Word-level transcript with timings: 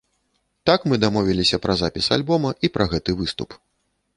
Так 0.69 0.87
мы 0.91 0.95
дамовіліся 1.03 1.59
пра 1.65 1.73
запіс 1.81 2.09
альбома 2.17 2.55
і 2.67 2.73
пра 2.79 2.85
гэты 2.95 3.11
выступ. 3.21 3.49